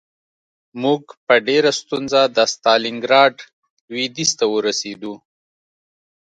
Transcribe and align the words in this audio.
موږ 0.81 1.03
په 1.25 1.35
ډېره 1.47 1.71
ستونزه 1.79 2.21
د 2.37 2.37
ستالینګراډ 2.53 3.35
لویدیځ 3.89 4.31
ته 4.39 4.45
ورسېدو 4.53 5.13